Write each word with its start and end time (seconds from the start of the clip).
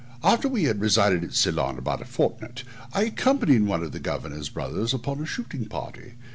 After 0.23 0.47
we 0.49 0.63
had 0.63 0.81
resided 0.81 1.23
at 1.23 1.35
Ceylon 1.35 1.77
about 1.77 2.01
a 2.01 2.05
fortnight 2.05 2.63
I 2.91 3.03
accompanied 3.03 3.67
one 3.67 3.83
of 3.83 3.91
the 3.91 3.99
governor's 3.99 4.49
brothers 4.49 4.95
upon 4.95 5.21
a 5.21 5.27
shooting 5.27 5.67
party. 5.67 6.15